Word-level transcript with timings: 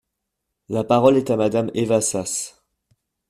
La 0.69 0.83
parole 0.83 1.15
est 1.17 1.29
à 1.29 1.35
Madame 1.37 1.69
Eva 1.75 2.01
Sas. 2.01 2.63